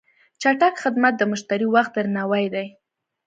[0.41, 2.67] چټک خدمت د مشتری وخت درناوی دی.